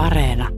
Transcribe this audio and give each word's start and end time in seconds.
Areena. 0.00 0.48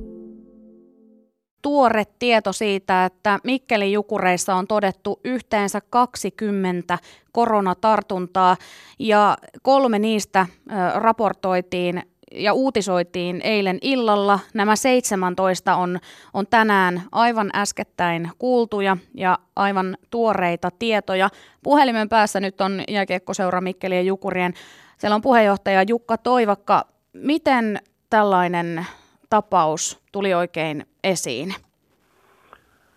Tuore 1.62 2.04
tieto 2.18 2.52
siitä, 2.52 3.04
että 3.04 3.38
Mikkelin 3.44 3.92
Jukureissa 3.92 4.54
on 4.54 4.66
todettu 4.66 5.20
yhteensä 5.24 5.80
20 5.90 6.98
koronatartuntaa 7.32 8.56
ja 8.98 9.36
kolme 9.62 9.98
niistä 9.98 10.46
raportoitiin 10.94 12.02
ja 12.32 12.52
uutisoitiin 12.52 13.40
eilen 13.44 13.78
illalla. 13.82 14.38
Nämä 14.54 14.76
17 14.76 15.76
on, 15.76 15.98
on 16.34 16.46
tänään 16.46 17.02
aivan 17.12 17.50
äskettäin 17.54 18.30
kuultuja 18.38 18.96
ja 19.14 19.38
aivan 19.56 19.96
tuoreita 20.10 20.70
tietoja. 20.78 21.28
Puhelimen 21.62 22.08
päässä 22.08 22.40
nyt 22.40 22.60
on 22.60 22.82
jääkiekkoseura 22.88 23.60
Mikkelin 23.60 23.96
ja 23.96 24.02
Jukurien. 24.02 24.54
Siellä 24.98 25.14
on 25.14 25.22
puheenjohtaja 25.22 25.82
Jukka 25.82 26.18
Toivakka. 26.18 26.84
Miten 27.12 27.80
tällainen 28.10 28.86
tapaus 29.32 30.02
tuli 30.12 30.34
oikein 30.34 30.86
esiin? 31.04 31.48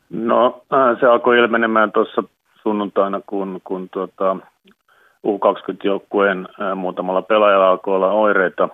No 0.10 0.62
äh, 0.74 1.00
se 1.00 1.06
alkoi 1.08 1.38
ilmenemään 1.38 1.92
tuossa 1.92 2.24
sunnuntaina, 2.64 3.22
kun, 3.28 3.62
kun 3.64 3.90
tuota, 3.90 4.38
U20-joukkueen 5.28 6.48
äh, 6.62 6.78
muutamalla 6.78 7.22
pelaajalla 7.22 7.70
alkoi 7.70 7.96
olla 7.96 8.12
oireita. 8.12 8.70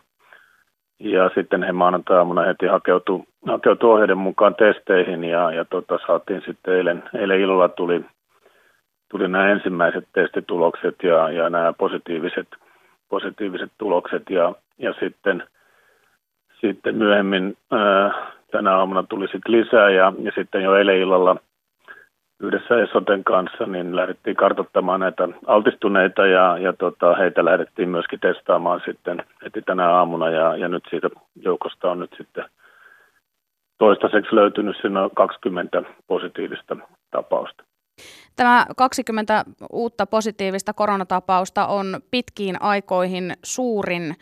Ja 1.00 1.32
sitten 1.36 1.64
he 1.64 1.72
maanantaina 1.72 2.42
heti 2.42 2.66
hakeutui, 2.66 3.24
hakeutui 3.48 3.94
ohjeiden 3.94 4.18
mukaan 4.18 4.56
testeihin 4.56 5.24
ja, 5.24 5.52
ja 5.52 5.66
tota, 5.66 6.00
saatiin 6.08 6.42
sitten 6.46 6.74
eilen, 6.74 7.04
eilen 7.20 7.40
illalla 7.40 7.70
tuli, 7.70 8.06
tuli 9.12 9.28
nämä 9.28 9.50
ensimmäiset 9.50 10.08
testitulokset 10.14 10.96
ja, 11.04 11.32
ja 11.32 11.50
nämä 11.50 11.74
positiiviset, 11.74 12.48
positiiviset 13.10 13.72
tulokset 13.78 14.30
ja, 14.30 14.56
ja 14.78 14.94
sitten– 15.00 15.44
sitten 16.62 16.96
myöhemmin 16.96 17.58
tänä 18.52 18.78
aamuna 18.78 19.04
tuli 19.04 19.28
sitten 19.28 19.52
lisää 19.52 19.90
ja, 19.90 20.14
ja 20.20 20.32
sitten 20.36 20.64
jo 20.64 20.76
eilen 20.76 20.98
illalla 20.98 21.36
yhdessä 22.40 22.84
Esoten 22.84 23.24
kanssa 23.24 23.66
niin 23.66 23.96
lähdettiin 23.96 24.36
kartoittamaan 24.36 25.00
näitä 25.00 25.28
altistuneita 25.48 26.26
ja, 26.26 26.58
ja 26.58 26.74
tota, 26.74 27.16
heitä 27.16 27.46
lähdettiin 27.46 27.90
myöskin 27.90 28.20
testaamaan 28.20 28.82
sitten 28.86 29.24
heti 29.44 29.62
tänä 29.62 29.90
aamuna 29.90 30.30
ja, 30.30 30.58
ja 30.58 30.68
nyt 30.68 30.84
siitä 30.90 31.10
joukosta 31.36 31.92
on 31.92 32.00
nyt 32.00 32.14
sitten 32.18 32.46
toistaiseksi 33.78 34.36
löytynyt 34.36 34.76
sinne 34.82 35.00
20 35.16 35.84
positiivista 36.08 36.78
tapausta. 37.12 37.64
Tämä 38.36 38.66
20 38.78 39.46
uutta 39.72 40.06
positiivista 40.06 40.74
koronatapausta 40.74 41.68
on 41.68 41.86
pitkiin 42.12 42.62
aikoihin 42.62 43.34
suurin 43.44 44.04
ö, 44.12 44.16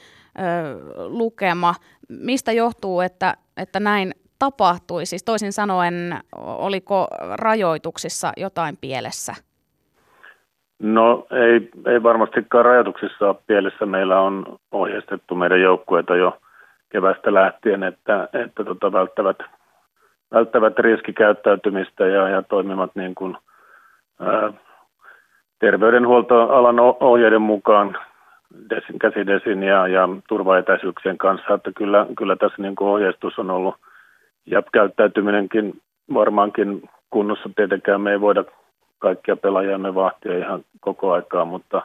lukema. 1.07 1.75
Mistä 2.09 2.51
johtuu, 2.51 3.01
että, 3.01 3.33
että 3.57 3.79
näin 3.79 4.11
tapahtui? 4.39 5.05
Siis 5.05 5.23
toisin 5.23 5.53
sanoen, 5.53 6.19
oliko 6.35 7.07
rajoituksissa 7.33 8.31
jotain 8.37 8.77
pielessä? 8.81 9.33
No 10.79 11.27
ei, 11.31 11.69
ei 11.93 12.03
varmastikaan 12.03 12.65
rajoituksissa 12.65 13.27
ole 13.27 13.35
pielessä. 13.47 13.85
Meillä 13.85 14.21
on 14.21 14.59
ohjeistettu 14.71 15.35
meidän 15.35 15.61
joukkueita 15.61 16.15
jo 16.15 16.37
kevästä 16.89 17.33
lähtien, 17.33 17.83
että, 17.83 18.29
että 18.33 18.63
tota 18.63 18.91
välttävät, 18.91 19.37
välttävät 20.31 20.79
riskikäyttäytymistä 20.79 22.07
ja, 22.07 22.29
ja 22.29 22.41
toimivat 22.41 22.91
niin 22.95 23.15
kuin– 23.15 23.37
terveydenhuoltoalan 25.59 26.79
ohjeiden 26.79 27.41
mukaan 27.41 27.97
desin, 28.69 28.99
käsidesin 28.99 29.63
ja, 29.63 29.87
ja 29.87 30.09
turvaetäisyyksien 30.29 31.17
kanssa, 31.17 31.53
että 31.53 31.71
kyllä, 31.77 32.05
kyllä 32.17 32.35
tässä 32.35 32.61
niin 32.61 32.75
kuin 32.75 32.89
ohjeistus 32.89 33.39
on 33.39 33.51
ollut 33.51 33.75
ja 34.45 34.63
käyttäytyminenkin 34.73 35.81
varmaankin 36.13 36.89
kunnossa. 37.09 37.49
Tietenkään 37.55 38.01
me 38.01 38.11
ei 38.11 38.21
voida 38.21 38.43
kaikkia 38.99 39.37
me 39.77 39.95
vahtia 39.95 40.37
ihan 40.37 40.63
koko 40.79 41.11
aikaa, 41.11 41.45
mutta, 41.45 41.81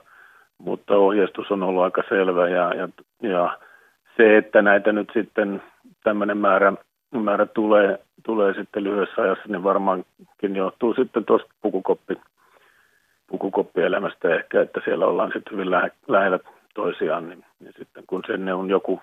mutta 0.58 0.96
ohjeistus 0.96 1.50
on 1.50 1.62
ollut 1.62 1.82
aika 1.82 2.02
selvä 2.08 2.48
ja, 2.48 2.74
ja, 2.74 2.88
ja 3.22 3.58
se, 4.16 4.36
että 4.36 4.62
näitä 4.62 4.92
nyt 4.92 5.10
sitten 5.14 5.62
tämmöinen 6.04 6.38
määrä, 6.38 6.72
määrä 7.10 7.46
tulee, 7.46 7.98
tulee 8.22 8.54
sitten 8.54 8.84
lyhyessä 8.84 9.22
ajassa, 9.22 9.44
niin 9.48 9.62
varmaankin 9.62 10.56
johtuu 10.56 10.94
sitten 10.94 11.24
tuosta 11.24 11.54
pukukoppi, 11.62 12.16
pukukoppielämästä 13.26 14.34
ehkä, 14.34 14.62
että 14.62 14.80
siellä 14.84 15.06
ollaan 15.06 15.30
sitten 15.34 15.52
hyvin 15.52 15.70
lähe, 15.70 15.90
lähellä 16.08 16.38
toisiaan, 16.74 17.28
niin, 17.28 17.44
niin 17.60 17.72
sitten 17.78 18.04
kun 18.06 18.22
sinne 18.26 18.54
on 18.54 18.70
joku, 18.70 19.00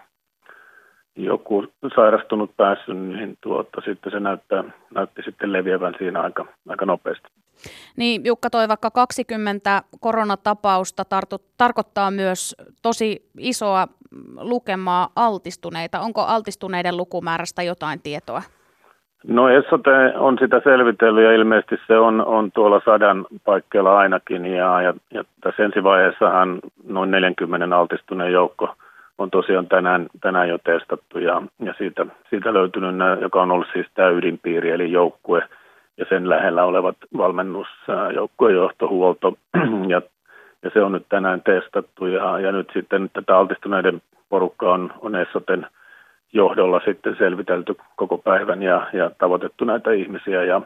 joku 1.16 1.68
sairastunut 1.96 2.58
päässyt, 2.58 2.98
niin 2.98 3.38
tuota, 3.42 3.82
sitten 3.86 4.12
se 4.12 4.20
näyttää, 4.20 4.64
näytti 4.96 5.22
sitten 5.26 5.54
leviävän 5.54 5.96
siinä 5.98 6.22
aika, 6.22 6.46
aika 6.68 6.86
nopeasti. 6.86 7.28
Niin 7.98 8.26
Jukka 8.26 8.50
toi 8.50 8.68
vaikka 8.68 8.92
20 8.92 9.84
koronatapausta 10.00 11.06
tartu, 11.06 11.38
tarkoittaa 11.58 12.12
myös 12.12 12.56
tosi 12.82 13.30
isoa 13.38 13.88
lukemaa 14.38 15.10
altistuneita. 15.16 16.00
Onko 16.00 16.22
altistuneiden 16.22 16.98
lukumäärästä 16.98 17.64
jotain 17.64 18.02
tietoa? 18.02 18.42
No 19.28 19.50
Essote 19.50 20.14
on 20.16 20.38
sitä 20.40 20.62
selvitellyt 20.64 21.24
ja 21.24 21.32
ilmeisesti 21.32 21.76
se 21.88 21.98
on, 21.98 22.26
on 22.26 22.52
tuolla 22.52 22.82
sadan 22.86 23.26
paikkeilla 23.46 23.98
ainakin. 23.98 24.46
Ja, 24.46 24.82
ja, 24.82 24.94
ja 25.14 25.24
tässä 25.42 25.64
ensivaiheessahan 25.64 26.60
noin 26.88 27.12
40 27.12 27.78
altistuneen 27.78 28.34
joukko 28.34 28.76
on 29.18 29.32
tosiaan 29.32 29.68
tänään, 29.68 30.08
tänään 30.22 30.50
jo 30.50 30.58
testattu. 30.58 31.20
Ja, 31.20 31.42
ja 31.60 31.74
siitä, 31.78 32.06
siitä 32.30 32.54
löytynyt, 32.54 32.96
joka 33.22 33.42
on 33.42 33.52
ollut 33.52 33.68
siis 33.74 33.88
tämä 33.94 34.10
ydinpiiri 34.10 34.70
eli 34.70 34.92
joukkue 34.92 35.44
ja 35.98 36.06
sen 36.10 36.30
lähellä 36.30 36.64
olevat 36.64 36.96
valmennus, 37.18 37.68
joukkuejohtohuolto. 38.16 39.34
Ja, 39.88 40.02
ja 40.64 40.70
se 40.74 40.82
on 40.82 40.92
nyt 40.92 41.06
tänään 41.10 41.42
testattu. 41.42 42.06
Ja, 42.06 42.40
ja 42.40 42.52
nyt 42.52 42.70
sitten 42.74 43.10
tätä 43.14 43.38
altistuneiden 43.38 44.02
porukka 44.30 44.74
on, 44.74 44.94
on 45.02 45.16
Essoten– 45.16 45.68
johdolla 46.34 46.82
sitten 46.86 47.16
selvitelty 47.18 47.76
koko 47.96 48.18
päivän 48.18 48.64
ja, 48.64 48.88
ja 48.94 49.12
tavoitettu 49.18 49.66
näitä 49.66 49.92
ihmisiä. 49.92 50.44
Ja, 50.44 50.62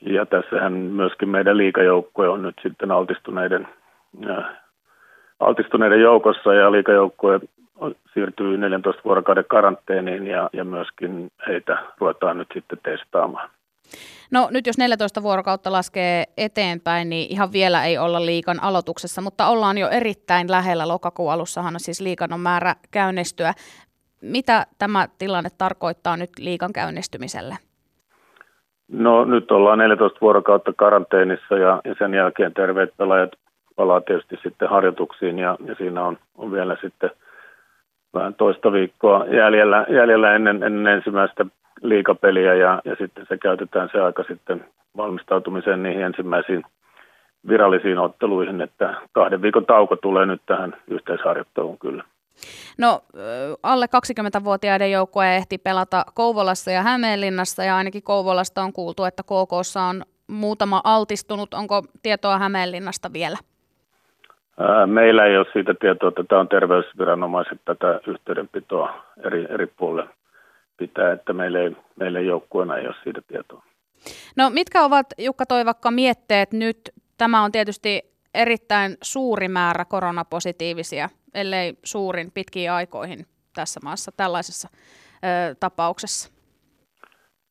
ja 0.00 0.26
tässähän 0.26 0.72
myöskin 0.72 1.28
meidän 1.28 1.56
liikajoukkue 1.56 2.28
on 2.28 2.42
nyt 2.42 2.54
sitten 2.62 2.90
altistuneiden, 2.90 3.68
äh, 4.30 4.44
altistuneiden 5.40 6.00
joukossa 6.00 6.54
ja 6.54 6.72
liikajoukkue 6.72 7.40
siirtyy 8.14 8.56
14 8.56 9.02
vuorokauden 9.04 9.44
karanteeniin 9.48 10.26
ja, 10.26 10.50
ja 10.52 10.64
myöskin 10.64 11.28
heitä 11.48 11.78
ruvetaan 11.98 12.38
nyt 12.38 12.48
sitten 12.54 12.78
testaamaan. 12.82 13.50
No 14.30 14.48
nyt 14.50 14.66
jos 14.66 14.78
14 14.78 15.22
vuorokautta 15.22 15.72
laskee 15.72 16.24
eteenpäin, 16.36 17.08
niin 17.10 17.30
ihan 17.30 17.52
vielä 17.52 17.84
ei 17.84 17.98
olla 17.98 18.26
liikan 18.26 18.62
aloituksessa, 18.62 19.20
mutta 19.20 19.46
ollaan 19.46 19.78
jo 19.78 19.88
erittäin 19.88 20.50
lähellä. 20.50 20.88
Lokakuun 20.88 21.32
alussahan 21.32 21.74
siis 21.76 22.00
liikan 22.00 22.32
on 22.32 22.40
määrä 22.40 22.74
käynnistyä 22.90 23.54
mitä 24.24 24.66
tämä 24.78 25.08
tilanne 25.18 25.50
tarkoittaa 25.58 26.16
nyt 26.16 26.30
liikan 26.38 26.72
käynnistymiselle? 26.72 27.56
No 28.88 29.24
nyt 29.24 29.50
ollaan 29.50 29.78
14 29.78 30.18
vuorokautta 30.20 30.72
karanteenissa 30.76 31.58
ja, 31.58 31.80
ja 31.84 31.94
sen 31.98 32.14
jälkeen 32.14 32.54
terveet 32.54 32.90
pelaajat 32.96 33.30
palaa 33.76 34.00
tietysti 34.00 34.36
sitten 34.42 34.68
harjoituksiin 34.68 35.38
ja, 35.38 35.56
ja 35.64 35.74
siinä 35.74 36.04
on, 36.04 36.18
on 36.34 36.52
vielä 36.52 36.76
sitten 36.80 37.10
vähän 38.14 38.34
toista 38.34 38.72
viikkoa 38.72 39.26
jäljellä, 39.26 39.86
jäljellä 39.88 40.34
ennen, 40.34 40.62
ennen 40.62 40.94
ensimmäistä 40.94 41.46
liikapeliä 41.82 42.54
ja, 42.54 42.82
ja 42.84 42.96
sitten 42.98 43.26
se 43.28 43.38
käytetään 43.38 43.88
se 43.92 44.00
aika 44.00 44.24
sitten 44.28 44.64
valmistautumiseen 44.96 45.82
niihin 45.82 46.02
ensimmäisiin 46.02 46.62
virallisiin 47.48 47.98
otteluihin, 47.98 48.60
että 48.60 48.94
kahden 49.12 49.42
viikon 49.42 49.66
tauko 49.66 49.96
tulee 49.96 50.26
nyt 50.26 50.42
tähän 50.46 50.76
yhteisharjoitteluun 50.88 51.78
kyllä. 51.78 52.04
No 52.78 53.00
alle 53.62 53.86
20-vuotiaiden 53.86 54.90
joukkue 54.90 55.36
ehti 55.36 55.58
pelata 55.58 56.04
Kouvolassa 56.14 56.70
ja 56.70 56.82
Hämeenlinnassa 56.82 57.64
ja 57.64 57.76
ainakin 57.76 58.02
Kouvolasta 58.02 58.62
on 58.62 58.72
kuultu, 58.72 59.04
että 59.04 59.22
KKssa 59.22 59.82
on 59.82 60.02
muutama 60.26 60.80
altistunut. 60.84 61.54
Onko 61.54 61.82
tietoa 62.02 62.38
Hämeenlinnasta 62.38 63.12
vielä? 63.12 63.36
Meillä 64.86 65.26
ei 65.26 65.36
ole 65.36 65.46
siitä 65.52 65.74
tietoa, 65.80 66.08
että 66.08 66.24
tämä 66.28 66.40
on 66.40 66.48
terveysviranomaiset 66.48 67.60
tätä 67.64 68.00
yhteydenpitoa 68.06 69.04
eri, 69.24 69.46
eri 69.50 69.66
puolille 69.66 70.08
pitää, 70.76 71.12
että 71.12 71.32
meillä 71.32 71.58
ei, 71.58 71.76
meillä 71.96 72.18
ei 72.18 72.26
joukkueena 72.26 72.76
ei 72.76 72.86
ole 72.86 72.94
siitä 73.04 73.22
tietoa. 73.28 73.62
No 74.36 74.50
mitkä 74.50 74.84
ovat 74.84 75.06
Jukka 75.18 75.46
Toivakka 75.46 75.90
mietteet 75.90 76.52
nyt? 76.52 76.78
Tämä 77.18 77.42
on 77.42 77.52
tietysti 77.52 78.13
erittäin 78.34 78.96
suuri 79.02 79.48
määrä 79.48 79.84
koronapositiivisia 79.84 81.08
ellei 81.34 81.74
suurin 81.84 82.30
pitkiin 82.34 82.72
aikoihin 82.72 83.26
tässä 83.54 83.80
maassa 83.84 84.12
tällaisessa 84.16 84.68
ö, 84.72 85.54
tapauksessa? 85.60 86.34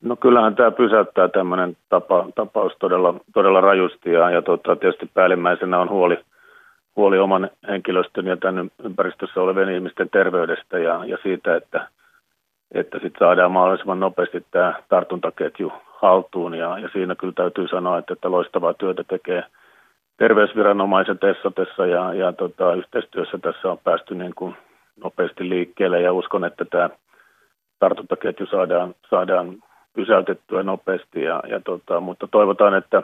No 0.01 0.15
kyllähän 0.15 0.55
tämä 0.55 0.71
pysäyttää 0.71 1.27
tämmöinen 1.27 1.77
tapa, 1.89 2.25
tapaus 2.35 2.73
todella, 2.79 3.13
todella 3.33 3.61
rajusti 3.61 4.11
ja, 4.11 4.29
ja 4.29 4.41
tota, 4.41 4.75
tietysti 4.75 5.09
päällimmäisenä 5.13 5.79
on 5.79 5.89
huoli, 5.89 6.17
huoli 6.95 7.19
oman 7.19 7.49
henkilöstön 7.67 8.27
ja 8.27 8.37
tämän 8.37 8.71
ympäristössä 8.83 9.41
olevien 9.41 9.69
ihmisten 9.69 10.09
terveydestä 10.09 10.79
ja, 10.79 11.05
ja 11.05 11.17
siitä, 11.23 11.55
että, 11.55 11.87
että 12.71 12.99
sitten 12.99 13.19
saadaan 13.19 13.51
mahdollisimman 13.51 13.99
nopeasti 13.99 14.45
tämä 14.51 14.73
tartuntaketju 14.89 15.71
haltuun. 16.01 16.53
Ja, 16.55 16.79
ja 16.79 16.89
siinä 16.93 17.15
kyllä 17.15 17.33
täytyy 17.33 17.67
sanoa, 17.67 17.97
että, 17.97 18.13
että 18.13 18.31
loistavaa 18.31 18.73
työtä 18.73 19.03
tekee 19.03 19.43
terveysviranomaiset 20.17 21.23
Essotessa 21.23 21.85
ja, 21.85 22.13
ja 22.13 22.33
tota, 22.33 22.73
yhteistyössä 22.73 23.37
tässä 23.37 23.71
on 23.71 23.77
päästy 23.83 24.15
niin 24.15 24.35
kuin 24.35 24.55
nopeasti 25.03 25.49
liikkeelle 25.49 26.01
ja 26.01 26.13
uskon, 26.13 26.45
että 26.45 26.65
tämä 26.65 26.89
tartuntaketju 27.79 28.45
saadaan, 28.45 28.95
saadaan 29.09 29.55
pysäytettyä 29.93 30.63
nopeasti, 30.63 31.23
ja, 31.23 31.43
ja 31.47 31.59
tota, 31.59 31.99
mutta 31.99 32.27
toivotaan, 32.27 32.73
että, 32.73 33.03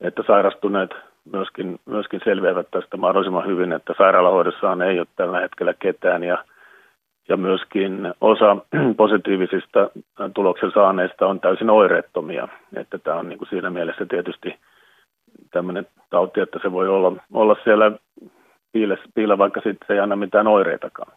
että 0.00 0.22
sairastuneet 0.26 0.90
myöskin, 1.32 1.78
myöskin 1.84 2.20
selviävät 2.24 2.66
tästä 2.70 2.96
mahdollisimman 2.96 3.46
hyvin, 3.46 3.72
että 3.72 3.94
sairaalahoidossaan 3.98 4.82
ei 4.82 4.98
ole 4.98 5.06
tällä 5.16 5.40
hetkellä 5.40 5.74
ketään 5.74 6.24
ja, 6.24 6.44
ja 7.28 7.36
myöskin 7.36 8.14
osa 8.20 8.56
positiivisista 8.96 9.90
tuloksen 10.34 10.70
saaneista 10.74 11.26
on 11.26 11.40
täysin 11.40 11.70
oireettomia, 11.70 12.48
että 12.76 12.98
tämä 12.98 13.16
on 13.16 13.28
niin 13.28 13.38
kuin 13.38 13.48
siinä 13.48 13.70
mielessä 13.70 14.06
tietysti 14.06 14.58
tämmöinen 15.54 15.86
tauti, 16.10 16.40
että 16.40 16.58
se 16.62 16.72
voi 16.72 16.88
olla, 16.88 17.12
olla 17.32 17.56
siellä 17.64 17.92
piilessä, 18.72 19.04
piillä, 19.14 19.38
vaikka 19.38 19.60
sitten 19.60 19.86
se 19.86 19.92
ei 19.92 20.00
anna 20.00 20.16
mitään 20.16 20.46
oireitakaan. 20.46 21.12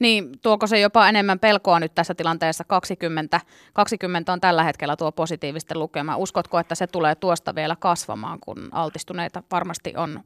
Niin, 0.00 0.24
tuoko 0.42 0.66
se 0.66 0.80
jopa 0.80 1.08
enemmän 1.08 1.38
pelkoa 1.38 1.80
nyt 1.80 1.92
tässä 1.94 2.14
tilanteessa? 2.14 2.64
20, 2.68 3.40
20 3.72 4.32
on 4.32 4.40
tällä 4.40 4.62
hetkellä 4.62 4.96
tuo 4.96 5.12
positiivisten 5.12 5.78
lukema. 5.78 6.16
Uskotko, 6.16 6.58
että 6.58 6.74
se 6.74 6.86
tulee 6.86 7.14
tuosta 7.14 7.54
vielä 7.54 7.76
kasvamaan, 7.80 8.38
kun 8.40 8.56
altistuneita 8.72 9.42
varmasti 9.52 9.94
on, 9.96 10.20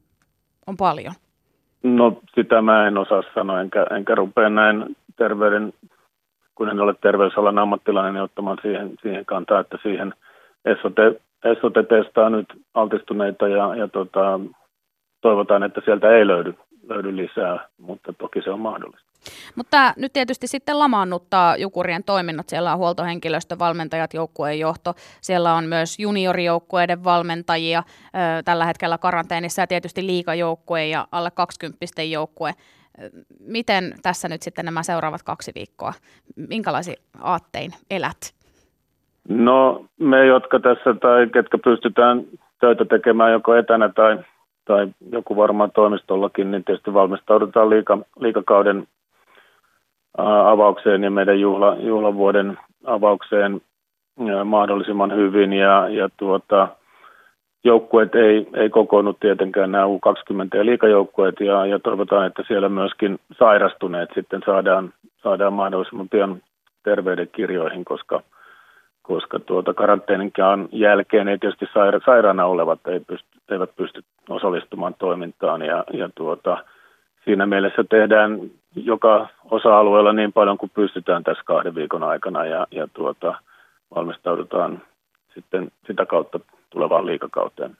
on 0.67 0.77
paljon? 0.77 1.13
No 1.83 2.21
sitä 2.35 2.61
mä 2.61 2.87
en 2.87 2.97
osaa 2.97 3.23
sanoa, 3.35 3.61
enkä, 3.61 3.85
enkä 3.95 4.15
rupea 4.15 4.49
näin 4.49 4.95
terveyden, 5.15 5.73
kun 6.55 6.69
en 6.69 6.79
ole 6.79 6.95
terveysalan 7.01 7.59
ammattilainen, 7.59 8.13
niin 8.13 8.23
ottamaan 8.23 8.57
siihen, 8.61 8.91
siihen 9.01 9.25
kantaa, 9.25 9.59
että 9.59 9.77
siihen 9.83 10.13
SOT, 10.81 10.95
SOT 11.61 11.73
testaa 11.89 12.29
nyt 12.29 12.45
altistuneita 12.73 13.47
ja, 13.47 13.75
ja 13.75 13.87
tota, 13.87 14.39
toivotaan, 15.21 15.63
että 15.63 15.81
sieltä 15.85 16.09
ei 16.09 16.27
löydy, 16.27 16.53
löydy 16.89 17.15
lisää, 17.15 17.67
mutta 17.77 18.13
toki 18.13 18.41
se 18.41 18.49
on 18.49 18.59
mahdollista. 18.59 19.07
Mutta 19.55 19.93
nyt 19.97 20.13
tietysti 20.13 20.47
sitten 20.47 20.79
lamaannuttaa 20.79 21.57
Jukurien 21.57 22.03
toiminnot. 22.03 22.49
Siellä 22.49 22.71
on 22.71 22.77
huoltohenkilöstö, 22.77 23.59
valmentajat, 23.59 24.13
joukkueen 24.13 24.59
johto. 24.59 24.93
Siellä 25.21 25.53
on 25.53 25.65
myös 25.65 25.99
juniorijoukkueiden 25.99 27.03
valmentajia 27.03 27.83
tällä 28.45 28.65
hetkellä 28.65 28.97
karanteenissa 28.97 29.61
ja 29.61 29.67
tietysti 29.67 30.05
liikajoukkue 30.05 30.85
ja 30.85 31.07
alle 31.11 31.31
20 31.31 32.03
joukkue. 32.03 32.53
Miten 33.39 33.95
tässä 34.01 34.29
nyt 34.29 34.41
sitten 34.41 34.65
nämä 34.65 34.83
seuraavat 34.83 35.23
kaksi 35.23 35.51
viikkoa, 35.55 35.93
minkälaisin 36.35 36.95
aattein 37.21 37.73
elät? 37.91 38.37
No 39.29 39.85
me, 39.99 40.25
jotka 40.25 40.59
tässä 40.59 40.93
tai 40.93 41.27
ketkä 41.33 41.57
pystytään 41.57 42.23
töitä 42.59 42.85
tekemään 42.85 43.31
joko 43.31 43.55
etänä 43.55 43.89
tai, 43.89 44.17
tai 44.65 44.87
joku 45.11 45.35
varmaan 45.35 45.71
toimistollakin, 45.71 46.51
niin 46.51 46.63
tietysti 46.63 46.93
valmistaudutaan 46.93 47.69
liika, 47.69 47.97
liikakauden 48.19 48.87
avaukseen 50.45 51.03
ja 51.03 51.11
meidän 51.11 51.39
juhla, 51.39 51.75
juhlavuoden 51.79 52.59
avaukseen 52.85 53.61
mahdollisimman 54.45 55.15
hyvin. 55.15 55.53
Ja, 55.53 55.89
ja 55.89 56.09
tuota, 56.17 56.67
joukkueet 57.63 58.15
ei, 58.15 58.47
ei 58.53 58.69
kokoonnu 58.69 59.13
tietenkään 59.13 59.71
nämä 59.71 59.85
U20 59.85 60.57
ja 60.57 60.65
liikajoukkueet. 60.65 61.39
Ja, 61.39 61.65
ja 61.65 61.79
toivotaan, 61.79 62.25
että 62.25 62.43
siellä 62.47 62.69
myöskin 62.69 63.19
sairastuneet 63.39 64.09
sitten 64.15 64.41
saadaan, 64.45 64.93
saadaan 65.23 65.53
mahdollisimman 65.53 66.09
pian 66.09 66.41
terveyden 66.83 67.29
kirjoihin, 67.31 67.85
koska, 67.85 68.21
koska 69.07 69.39
tuota 69.39 69.73
karanteeninkaan 69.73 70.69
jälkeen 70.71 71.27
ei 71.27 71.37
tietysti 71.37 71.65
saira, 71.73 71.99
sairaana 72.05 72.45
olevat 72.45 72.87
ei 72.87 72.99
pysty, 72.99 73.27
eivät 73.51 73.75
pysty 73.75 74.03
osallistumaan 74.29 74.95
toimintaan 74.99 75.61
ja, 75.61 75.83
ja 75.93 76.09
tuota, 76.15 76.57
siinä 77.25 77.45
mielessä 77.45 77.83
tehdään 77.83 78.39
joka 78.75 79.27
osa-alueella 79.51 80.13
niin 80.13 80.33
paljon 80.33 80.57
kuin 80.57 80.71
pystytään 80.75 81.23
tässä 81.23 81.43
kahden 81.45 81.75
viikon 81.75 82.03
aikana 82.03 82.45
ja, 82.45 82.67
ja 82.71 82.87
tuota, 82.93 83.35
valmistaudutaan 83.95 84.81
sitten 85.33 85.71
sitä 85.87 86.05
kautta 86.05 86.39
tulevaan 86.69 87.05
liikakauteen. 87.05 87.77